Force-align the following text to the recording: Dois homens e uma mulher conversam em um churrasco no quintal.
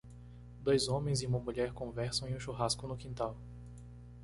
Dois 0.63 0.87
homens 0.89 1.21
e 1.21 1.27
uma 1.27 1.37
mulher 1.37 1.73
conversam 1.73 2.27
em 2.27 2.33
um 2.35 2.39
churrasco 2.39 2.87
no 2.87 2.97
quintal. 2.97 3.37